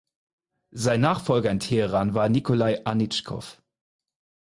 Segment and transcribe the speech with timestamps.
[0.73, 3.61] Sein Nachfolger in Teheran war Nikolai Anitschkow.